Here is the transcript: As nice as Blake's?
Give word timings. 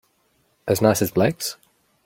As 0.67 0.81
nice 0.81 1.03
as 1.03 1.11
Blake's? 1.11 1.57